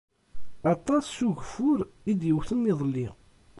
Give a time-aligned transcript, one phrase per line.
[0.73, 3.07] Aṭas ugeffur i d-yewwten iḍelli.